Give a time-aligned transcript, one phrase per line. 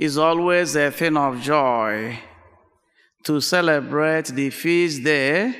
[0.00, 2.18] is always a thing of joy
[3.22, 5.54] to celebrate the feast day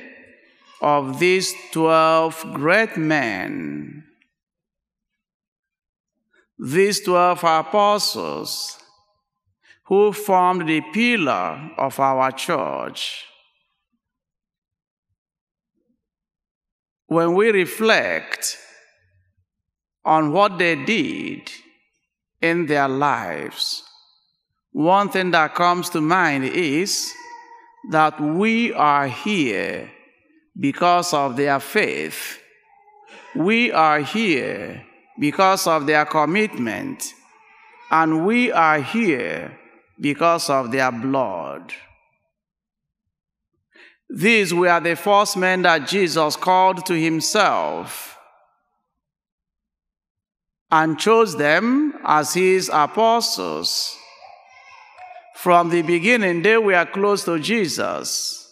[0.81, 4.03] of these 12 great men.
[6.57, 8.79] These 12 apostles
[9.85, 13.25] who formed the pillar of our church.
[17.05, 18.57] When we reflect
[20.03, 21.51] on what they did
[22.41, 23.83] in their lives,
[24.71, 27.13] one thing that comes to mind is
[27.91, 29.91] that we are here
[30.57, 32.39] because of their faith.
[33.35, 34.85] We are here
[35.19, 37.13] because of their commitment.
[37.89, 39.57] And we are here
[39.99, 41.73] because of their blood.
[44.09, 48.17] These were the first men that Jesus called to himself
[50.69, 53.97] and chose them as his apostles.
[55.41, 58.47] From the beginning, they were close to Jesus.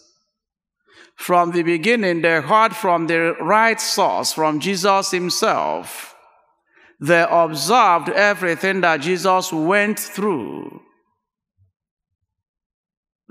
[1.14, 6.16] From the beginning, they heard from the right source, from Jesus himself.
[6.98, 10.82] They observed everything that Jesus went through.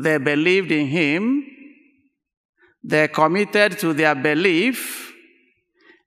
[0.02, 1.46] They believed in him.
[2.82, 5.14] They committed to their belief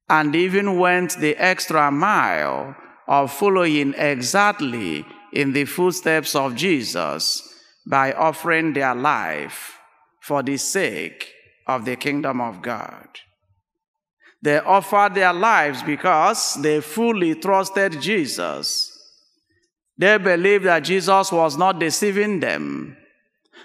[0.08, 2.74] and even went the extra mile
[3.06, 7.48] of following exactly in the footsteps of Jesus
[7.86, 9.78] by offering their life
[10.20, 11.32] for the sake
[11.66, 13.08] of the kingdom of God.
[14.42, 18.88] They offered their lives because they fully trusted Jesus.
[19.96, 22.96] They believed that Jesus was not deceiving them.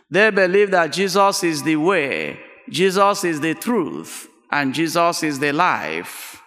[0.09, 5.51] They believe that Jesus is the way, Jesus is the truth, and Jesus is the
[5.51, 6.41] life.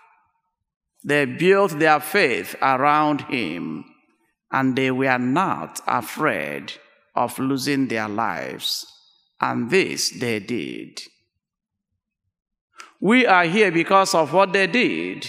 [1.05, 3.85] They built their faith around him,
[4.53, 6.73] and they were not afraid
[7.15, 8.87] of losing their lives.
[9.41, 11.01] And this they did.
[13.01, 15.27] We are here because of what they did.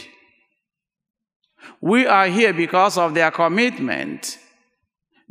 [1.80, 4.38] We are here because of their commitment.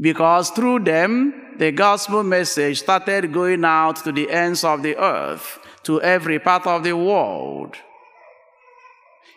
[0.00, 5.58] Because through them, the gospel message started going out to the ends of the earth,
[5.82, 7.76] to every part of the world.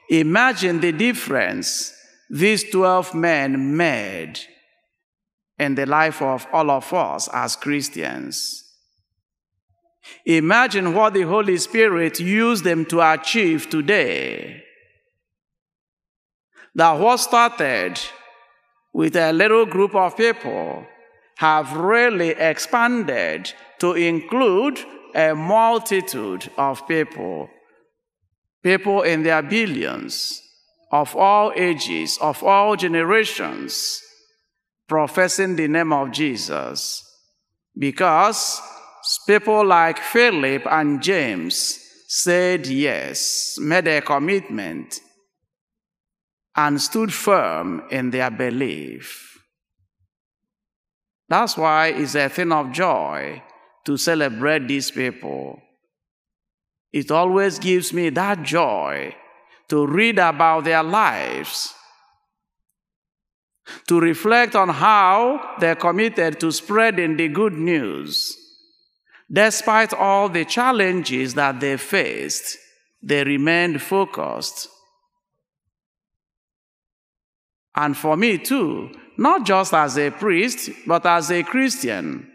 [0.09, 1.93] Imagine the difference
[2.33, 4.39] these 12 men made
[5.59, 8.63] in the life of all of us as Christians.
[10.25, 14.63] Imagine what the Holy Spirit used them to achieve today.
[16.73, 17.99] That what started
[18.91, 20.87] with a little group of people
[21.37, 24.79] have really expanded to include
[25.13, 27.47] a multitude of people,
[28.63, 30.42] people in their billions,
[30.93, 33.99] of all ages, of all generations,
[34.87, 37.03] professing the name of Jesus.
[37.75, 38.61] Because
[39.25, 44.99] people like Philip and James said yes, made a commitment,
[46.55, 49.39] and stood firm in their belief.
[51.27, 53.41] That's why it's a thing of joy
[53.85, 55.59] to celebrate these people.
[56.91, 59.15] It always gives me that joy
[59.69, 61.73] to read about their lives,
[63.87, 68.37] to reflect on how they're committed to spreading the good news.
[69.31, 72.57] Despite all the challenges that they faced,
[73.01, 74.69] they remained focused.
[77.75, 82.29] And for me too, not just as a priest, but as a Christian.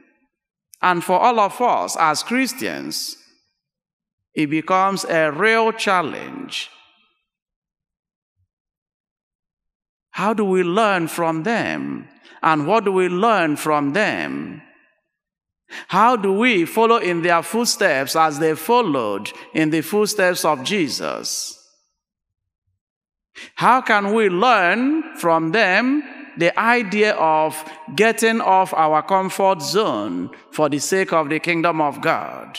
[0.83, 3.17] And for all of us as Christians,
[4.35, 6.71] it becomes a real challenge.
[10.19, 12.09] How do we learn from them?
[12.43, 14.63] And what do we learn from them?
[15.87, 21.57] How do we follow in their footsteps as they followed in the footsteps of Jesus?
[23.55, 26.03] How can we learn from them
[26.37, 27.55] the idea of
[27.95, 32.59] getting off our comfort zone for the sake of the kingdom of God?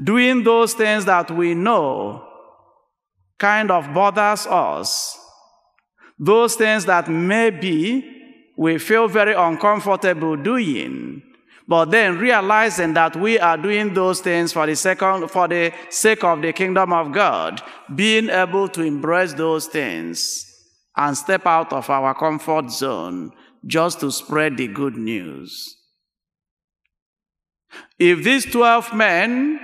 [0.00, 2.28] Doing those things that we know
[3.38, 5.18] kind of bothers us.
[6.18, 8.22] Those things that maybe
[8.56, 11.22] we feel very uncomfortable doing.
[11.66, 16.24] But then realizing that we are doing those things for the, second, for the sake
[16.24, 17.62] of the kingdom of God,
[17.94, 20.48] being able to embrace those things
[20.96, 23.32] and step out of our comfort zone
[23.64, 25.76] just to spread the good news.
[27.98, 29.60] If these 12 men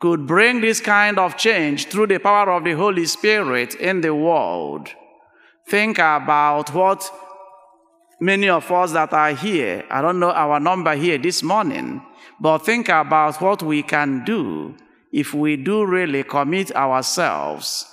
[0.00, 4.14] could bring this kind of change through the power of the Holy Spirit in the
[4.14, 4.88] world,
[5.68, 7.10] think about what
[8.20, 12.00] Many of us that are here, I don't know our number here this morning,
[12.40, 14.74] but think about what we can do
[15.12, 17.84] if we do really commit ourselves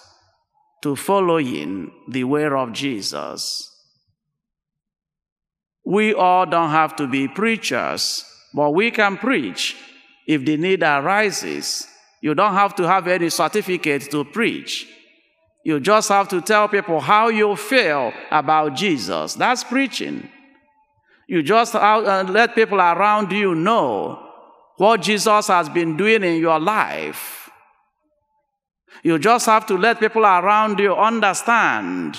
[0.82, 3.70] to following the way of Jesus.
[5.86, 8.24] We all don't have to be preachers,
[8.54, 9.76] but we can preach
[10.26, 11.86] if the need arises.
[12.22, 14.88] You don't have to have any certificate to preach.
[15.64, 19.34] You just have to tell people how you feel about Jesus.
[19.36, 20.30] That's preaching.
[21.28, 24.20] You just uh, let people around you know
[24.78, 27.50] what Jesus has been doing in your life.
[29.04, 32.18] You just have to let people around you understand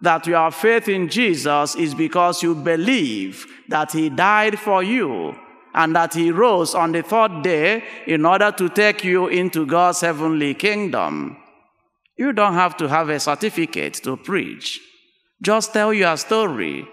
[0.00, 5.34] that your faith in Jesus is because you believe that He died for you
[5.74, 10.00] and that He rose on the third day in order to take you into God's
[10.00, 11.36] heavenly kingdom.
[12.16, 14.80] You don't have to have a certificate to preach.
[15.42, 16.86] Just tell your story.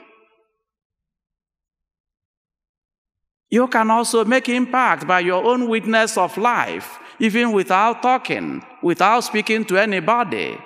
[3.49, 9.21] You can also make impact by your own witness of life, even without talking, without
[9.21, 10.57] speaking to anybody.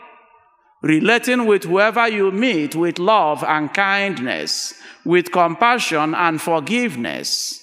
[0.84, 7.60] Relating with whoever you meet with love and kindness, with compassion and forgiveness.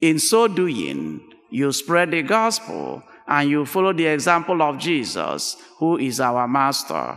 [0.00, 5.96] In so doing, you spread the gospel and you follow the example of Jesus, who
[5.98, 7.16] is our Master.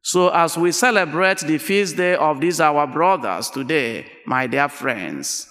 [0.00, 5.46] So, as we celebrate the feast day of these our brothers today, my dear friends,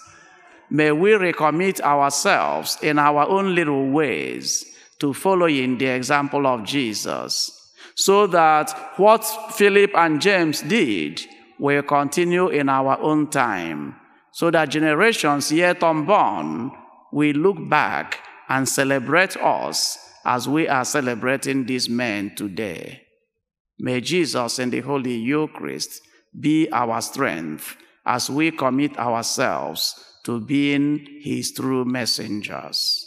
[0.68, 4.64] may we recommit ourselves in our own little ways
[4.98, 11.22] to following the example of Jesus, so that what Philip and James did
[11.60, 13.94] will continue in our own time,
[14.32, 16.72] so that generations yet unborn
[17.12, 23.02] will look back and celebrate us as we are celebrating these men today.
[23.78, 26.00] May Jesus and the Holy Eucharist
[26.38, 33.04] be our strength as we commit ourselves to being his true messengers.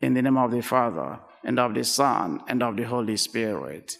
[0.00, 3.96] In the name of the Father, and of the Son, and of the Holy Spirit.